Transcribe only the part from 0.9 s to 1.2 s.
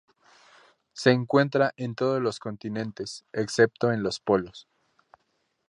Se